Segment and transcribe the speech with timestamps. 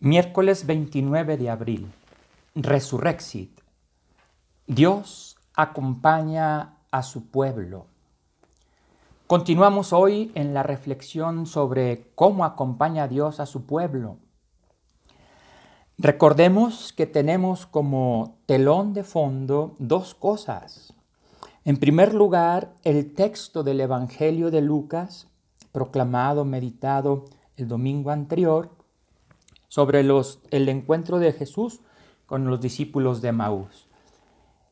[0.00, 1.92] Miércoles 29 de abril.
[2.54, 3.60] Resurrexit.
[4.66, 7.86] Dios acompaña a su pueblo.
[9.26, 14.18] Continuamos hoy en la reflexión sobre cómo acompaña a Dios a su pueblo.
[15.96, 20.92] Recordemos que tenemos como telón de fondo dos cosas.
[21.64, 25.28] En primer lugar, el texto del Evangelio de Lucas,
[25.72, 27.24] proclamado, meditado
[27.56, 28.73] el domingo anterior,
[29.74, 31.80] sobre los, el encuentro de Jesús
[32.26, 33.88] con los discípulos de Maús.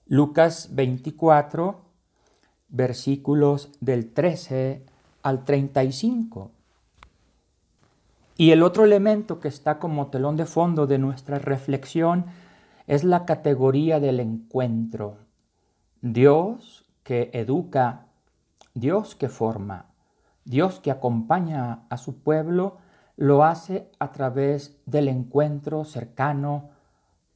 [0.07, 1.81] Lucas 24,
[2.69, 4.87] versículos del 13
[5.25, 6.53] al 35.
[8.37, 12.27] Y el otro elemento que está como telón de fondo de nuestra reflexión
[12.87, 15.17] es la categoría del encuentro.
[16.01, 18.07] Dios que educa,
[18.75, 19.87] Dios que forma,
[20.45, 22.77] Dios que acompaña a su pueblo
[23.17, 26.71] lo hace a través del encuentro cercano,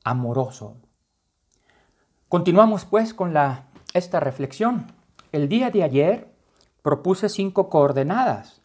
[0.05, 0.77] amoroso.
[2.29, 3.35] Continuamos pues con
[3.93, 4.93] esta reflexión.
[5.33, 6.35] El día de ayer
[6.83, 8.63] propuse cinco coordenadas.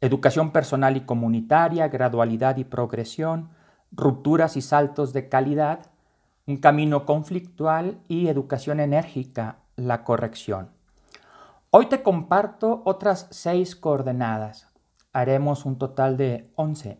[0.00, 3.50] Educación personal y comunitaria, gradualidad y progresión,
[3.90, 5.86] rupturas y saltos de calidad,
[6.46, 10.70] un camino conflictual y educación enérgica, la corrección.
[11.70, 14.67] Hoy te comparto otras seis coordenadas
[15.18, 16.98] haremos un total de 11.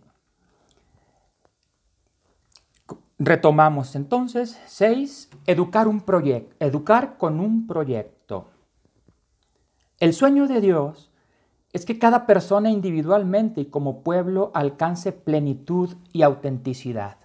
[3.18, 5.30] Retomamos entonces 6.
[5.46, 8.48] Educar un proyecto, educar con un proyecto.
[10.00, 11.10] El sueño de Dios
[11.72, 17.18] es que cada persona individualmente y como pueblo alcance plenitud y autenticidad.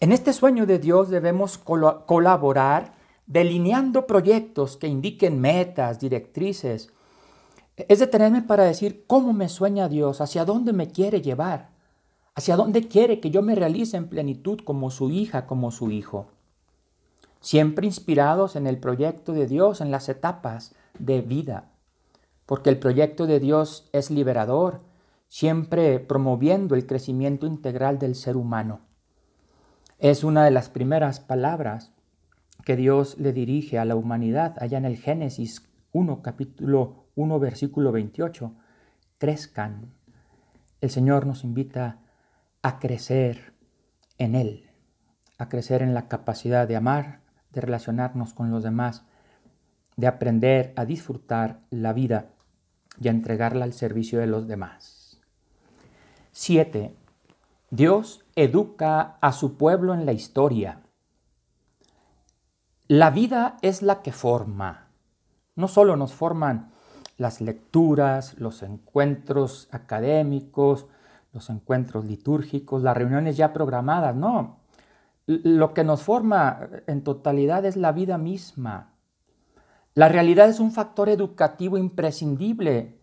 [0.00, 2.94] En este sueño de Dios debemos colaborar
[3.26, 6.90] delineando proyectos que indiquen metas, directrices,
[7.86, 11.68] es detenerme para decir cómo me sueña Dios, hacia dónde me quiere llevar,
[12.34, 16.26] hacia dónde quiere que yo me realice en plenitud como su hija, como su hijo.
[17.40, 21.70] Siempre inspirados en el proyecto de Dios, en las etapas de vida,
[22.46, 24.80] porque el proyecto de Dios es liberador,
[25.28, 28.80] siempre promoviendo el crecimiento integral del ser humano.
[29.98, 31.92] Es una de las primeras palabras
[32.64, 37.90] que Dios le dirige a la humanidad allá en el Génesis 1, capítulo 1, versículo
[37.90, 38.54] 28,
[39.18, 39.92] crezcan.
[40.80, 41.98] El Señor nos invita
[42.62, 43.54] a crecer
[44.18, 44.70] en Él,
[45.36, 49.04] a crecer en la capacidad de amar, de relacionarnos con los demás,
[49.96, 52.30] de aprender a disfrutar la vida
[53.00, 55.20] y a entregarla al servicio de los demás.
[56.30, 56.94] 7.
[57.70, 60.82] Dios educa a su pueblo en la historia.
[62.86, 64.86] La vida es la que forma.
[65.56, 66.77] No solo nos forman
[67.18, 70.86] las lecturas, los encuentros académicos,
[71.32, 74.60] los encuentros litúrgicos, las reuniones ya programadas, no.
[75.26, 78.94] Lo que nos forma en totalidad es la vida misma.
[79.94, 83.00] La realidad es un factor educativo imprescindible.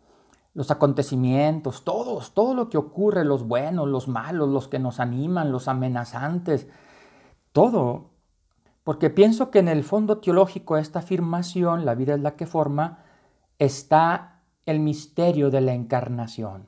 [0.53, 5.52] Los acontecimientos, todos, todo lo que ocurre, los buenos, los malos, los que nos animan,
[5.52, 6.68] los amenazantes,
[7.52, 8.12] todo.
[8.86, 13.04] Porque pienso que en el fondo teológico esta afirmación, la vida es la que forma,
[13.59, 16.67] está el misterio de la encarnación.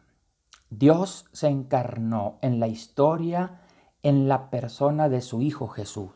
[0.69, 3.61] Dios se encarnó en la historia,
[4.03, 6.11] en la persona de su Hijo Jesús.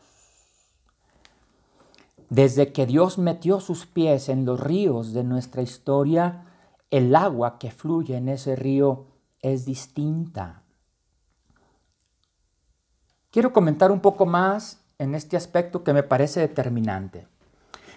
[2.28, 6.46] Desde que Dios metió sus pies en los ríos de nuestra historia,
[6.90, 9.06] el agua que fluye en ese río
[9.40, 10.62] es distinta.
[13.30, 17.26] Quiero comentar un poco más en este aspecto que me parece determinante.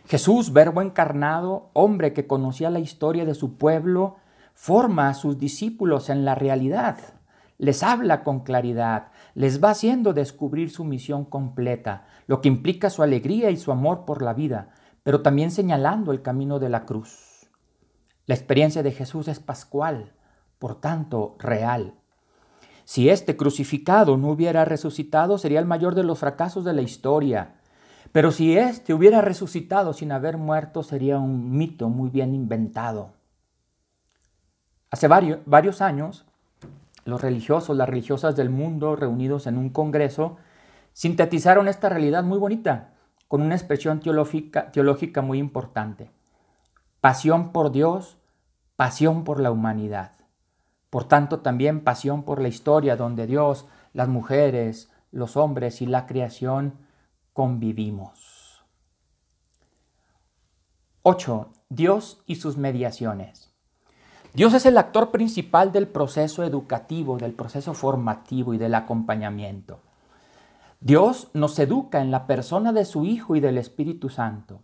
[0.08, 4.18] Jesús, verbo encarnado, hombre que conocía la historia de su pueblo,
[4.54, 6.98] forma a sus discípulos en la realidad,
[7.58, 13.02] les habla con claridad, les va haciendo descubrir su misión completa, lo que implica su
[13.02, 14.70] alegría y su amor por la vida,
[15.04, 17.50] pero también señalando el camino de la cruz.
[18.28, 20.14] La experiencia de Jesús es pascual,
[20.60, 21.96] por tanto, real.
[22.84, 27.56] Si este crucificado no hubiera resucitado, sería el mayor de los fracasos de la historia
[28.16, 33.12] pero si éste hubiera resucitado sin haber muerto, sería un mito muy bien inventado.
[34.90, 36.26] Hace varios, años,
[37.04, 40.38] los religiosos, las religiosas del mundo, reunidos en un congreso,
[40.94, 42.94] sintetizaron esta realidad muy bonita,
[43.28, 46.10] con una expresión teológica, teológica muy importante.
[47.02, 48.16] Pasión por Dios,
[48.78, 50.14] pasión por la humanidad.
[50.90, 56.06] Por tanto, también pasión por la historia donde Dios, las mujeres, los hombres y la
[56.06, 56.85] creación
[57.36, 58.64] convivimos.
[61.04, 61.50] 8.
[61.68, 63.52] Dios y sus mediaciones.
[64.34, 69.82] Dios es el actor principal del proceso educativo, del proceso formativo y del acompañamiento.
[70.80, 74.62] Dios nos educa en la persona de su Hijo y del Espíritu Santo.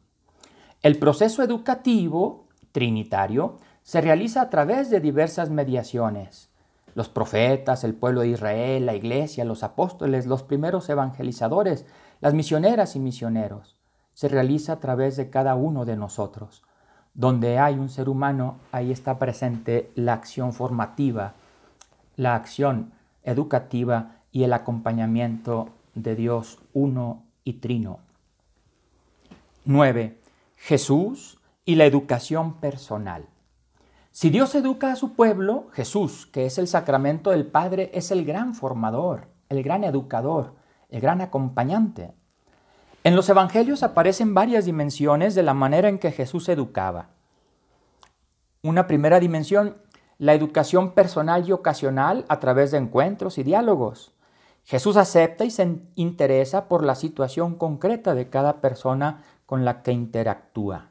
[0.82, 6.51] El proceso educativo trinitario se realiza a través de diversas mediaciones.
[6.94, 11.86] Los profetas, el pueblo de Israel, la iglesia, los apóstoles, los primeros evangelizadores,
[12.20, 13.78] las misioneras y misioneros.
[14.14, 16.64] Se realiza a través de cada uno de nosotros.
[17.14, 21.34] Donde hay un ser humano, ahí está presente la acción formativa,
[22.16, 22.94] la acción
[23.24, 28.00] educativa y el acompañamiento de Dios uno y trino.
[29.66, 30.18] 9.
[30.56, 33.28] Jesús y la educación personal.
[34.14, 38.26] Si Dios educa a su pueblo, Jesús, que es el sacramento del Padre, es el
[38.26, 40.56] gran formador, el gran educador,
[40.90, 42.14] el gran acompañante.
[43.06, 47.08] En los evangelios aparecen varias dimensiones de la manera en que Jesús educaba.
[48.62, 49.78] Una primera dimensión,
[50.18, 54.14] la educación personal y ocasional a través de encuentros y diálogos.
[54.66, 59.94] Jesús acepta y se interesa por la situación concreta de cada persona con la que
[59.94, 60.91] interactúa.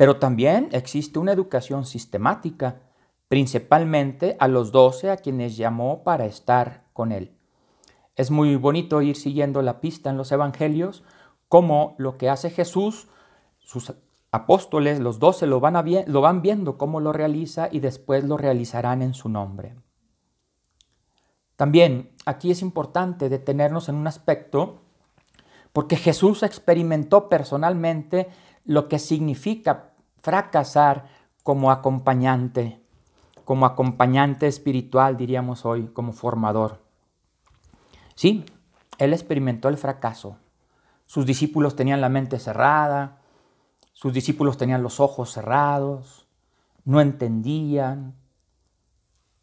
[0.00, 2.80] Pero también existe una educación sistemática,
[3.28, 7.36] principalmente a los doce a quienes llamó para estar con él.
[8.16, 11.04] Es muy bonito ir siguiendo la pista en los evangelios
[11.48, 13.08] cómo lo que hace Jesús,
[13.58, 13.92] sus
[14.32, 15.74] apóstoles, los doce, lo van,
[16.06, 19.76] lo van viendo cómo lo realiza y después lo realizarán en su nombre.
[21.56, 24.80] También aquí es importante detenernos en un aspecto
[25.74, 28.28] porque Jesús experimentó personalmente
[28.64, 29.89] lo que significa
[30.20, 31.06] fracasar
[31.42, 32.82] como acompañante,
[33.44, 36.82] como acompañante espiritual, diríamos hoy, como formador.
[38.14, 38.44] Sí,
[38.98, 40.36] él experimentó el fracaso,
[41.06, 43.18] sus discípulos tenían la mente cerrada,
[43.92, 46.28] sus discípulos tenían los ojos cerrados,
[46.84, 48.14] no entendían,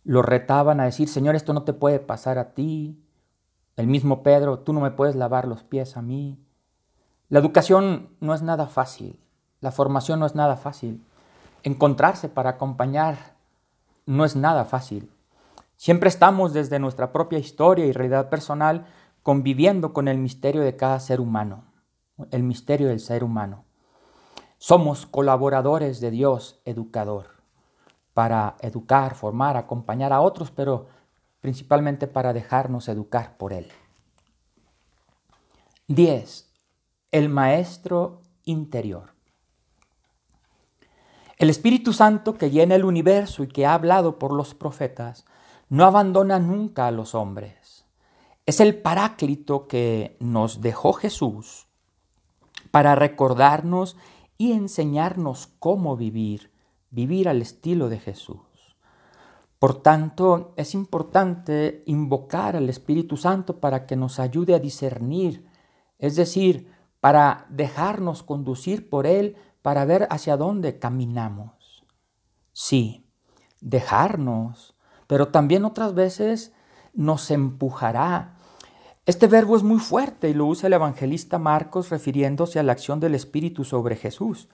[0.03, 3.03] lo retaban a decir, Señor, esto no te puede pasar a ti.
[3.75, 6.39] El mismo Pedro, tú no me puedes lavar los pies a mí.
[7.27, 9.19] La educación no es nada fácil,
[9.61, 11.03] la formación no es nada fácil.
[11.63, 13.35] Encontrarse para acompañar
[14.05, 15.11] no es nada fácil.
[15.75, 18.85] Siempre estamos desde nuestra propia historia y realidad personal
[19.23, 21.65] conviviendo con el misterio de cada ser humano,
[22.31, 23.65] el misterio del ser humano.
[24.57, 27.27] Somos colaboradores de Dios educador
[28.13, 30.87] para educar, formar, acompañar a otros, pero
[31.41, 33.67] principalmente para dejarnos educar por Él.
[35.87, 36.51] 10.
[37.11, 39.16] El Maestro interior.
[41.37, 45.25] El Espíritu Santo que llena el universo y que ha hablado por los profetas
[45.69, 47.67] no abandona nunca a los hombres
[48.47, 51.67] es el paráclito que nos dejó Jesús
[52.71, 53.97] para recordarnos
[54.37, 56.49] y enseñarnos cómo vivir,
[56.89, 58.39] vivir al estilo de Jesús.
[59.59, 65.45] Por tanto, es importante invocar al Espíritu Santo para que nos ayude a discernir,
[65.99, 71.83] es decir, para dejarnos conducir por Él para ver hacia dónde caminamos.
[72.53, 73.05] Sí,
[73.61, 74.75] dejarnos,
[75.07, 76.53] pero también otras veces
[76.93, 78.37] nos empujará
[79.07, 82.99] este verbo es muy fuerte y lo usa el evangelista Marcos refiriéndose a la acción
[82.99, 84.49] del Espíritu sobre Jesús.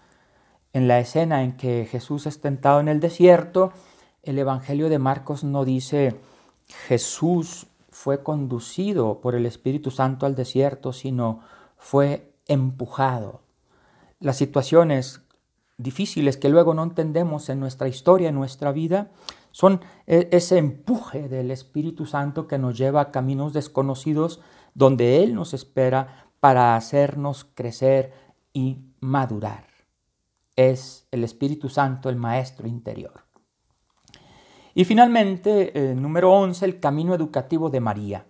[0.73, 3.73] En la escena en que Jesús es tentado en el desierto,
[4.21, 6.21] el Evangelio de Marcos no dice
[6.87, 11.39] Jesús fue conducido por el Espíritu Santo al desierto, sino
[11.75, 13.41] fue empujado.
[14.23, 15.19] Las situaciones
[15.77, 19.11] difíciles que luego no entendemos en nuestra historia, en nuestra vida,
[19.51, 24.39] son e, ese empuje del Espíritu Santo que nos lleva a caminos desconocidos
[24.75, 28.13] donde Él nos espera para hacernos crecer
[28.53, 29.67] y madurar.
[30.55, 33.25] Es el Espíritu Santo el Maestro interior.
[34.73, 38.25] Y finalmente, eh, número 11, el camino educativo de María.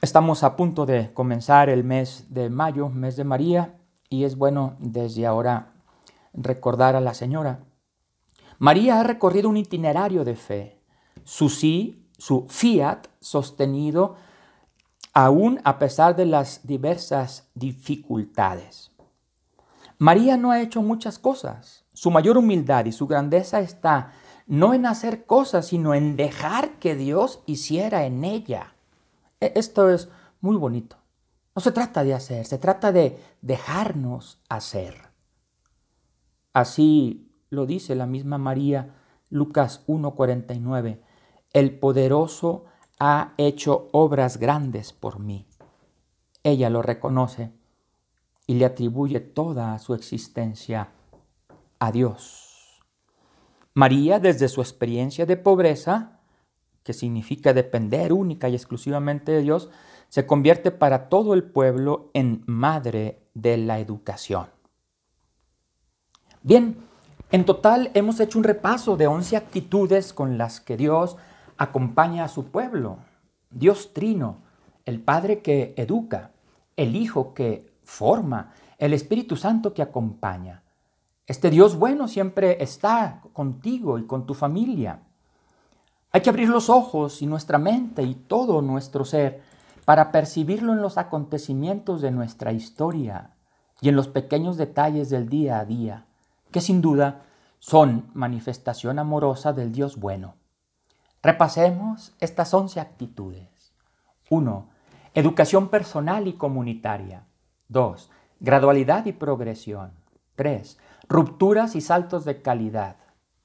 [0.00, 3.76] Estamos a punto de comenzar el mes de mayo, mes de María,
[4.12, 5.72] y es bueno desde ahora
[6.34, 7.64] recordar a la Señora
[8.62, 10.78] María ha recorrido un itinerario de fe,
[11.24, 14.14] su sí, su fiat sostenido
[15.12, 18.92] aún a pesar de las diversas dificultades.
[19.98, 21.84] María no ha hecho muchas cosas.
[21.92, 24.12] Su mayor humildad y su grandeza está
[24.46, 28.76] no en hacer cosas, sino en dejar que Dios hiciera en ella.
[29.40, 30.08] E, esto es
[30.40, 31.01] muy bonito.
[31.54, 35.10] No se trata de hacer, se trata de dejarnos hacer.
[36.52, 38.94] Así lo dice la misma María,
[39.28, 41.00] Lucas 1:49,
[41.52, 42.64] el poderoso
[42.98, 45.46] ha hecho obras grandes por mí.
[46.42, 47.52] Ella lo reconoce
[48.46, 50.90] y le atribuye toda su existencia
[51.78, 52.80] a Dios.
[53.74, 56.20] María, desde su experiencia de pobreza,
[56.82, 59.70] que significa depender única y exclusivamente de Dios,
[60.12, 64.44] se convierte para todo el pueblo en madre de la educación.
[66.42, 66.76] Bien,
[67.30, 71.16] en total hemos hecho un repaso de 11 actitudes con las que Dios
[71.56, 72.98] acompaña a su pueblo.
[73.50, 74.36] Dios trino,
[74.84, 76.32] el Padre que educa,
[76.76, 80.62] el Hijo que forma, el Espíritu Santo que acompaña.
[81.26, 85.00] Este Dios bueno siempre está contigo y con tu familia.
[86.10, 89.51] Hay que abrir los ojos y nuestra mente y todo nuestro ser
[89.84, 93.30] para percibirlo en los acontecimientos de nuestra historia
[93.80, 96.06] y en los pequeños detalles del día a día
[96.52, 97.22] que sin duda
[97.58, 100.36] son manifestación amorosa del Dios bueno.
[101.22, 103.72] Repasemos estas once actitudes.
[104.30, 104.68] 1.
[105.14, 107.24] Educación personal y comunitaria.
[107.68, 108.10] 2.
[108.40, 109.92] Gradualidad y progresión.
[110.36, 110.78] 3.
[111.08, 112.96] Rupturas y saltos de calidad.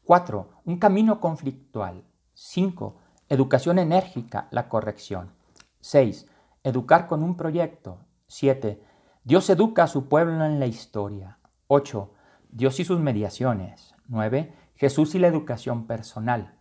[0.03, 0.49] 4.
[0.65, 2.03] Un camino conflictual.
[2.33, 2.95] 5.
[3.29, 5.36] Educación enérgica, la corrección.
[5.81, 6.27] 6.
[6.63, 7.99] Educar con un proyecto.
[8.27, 8.81] 7.
[9.23, 11.37] Dios educa a su pueblo en la historia.
[11.67, 12.13] 8.
[12.49, 13.95] Dios y sus mediaciones.
[14.07, 14.53] 9.
[14.75, 16.55] Jesús y la educación personal.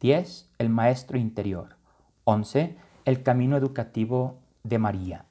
[0.00, 0.50] 10.
[0.58, 1.76] El maestro interior.
[2.24, 2.76] 11.
[3.04, 5.24] El camino educativo de María.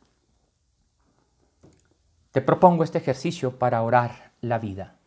[2.32, 4.98] Te propongo este ejercicio para orar la vida.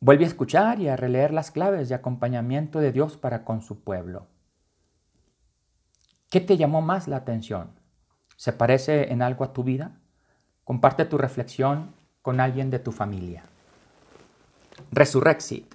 [0.00, 3.84] Vuelve a escuchar y a releer las claves de acompañamiento de Dios para con su
[3.84, 4.26] pueblo.
[6.32, 7.72] ¿Qué te llamó más la atención?
[8.36, 10.00] ¿Se parece en algo a tu vida?
[10.64, 13.44] Comparte tu reflexión con alguien de tu familia.
[14.92, 15.74] Resurrexit